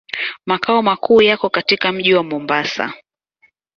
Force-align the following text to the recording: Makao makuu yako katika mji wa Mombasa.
Makao 0.45 0.81
makuu 0.81 1.21
yako 1.21 1.49
katika 1.49 1.91
mji 1.91 2.13
wa 2.13 2.23
Mombasa. 2.23 2.93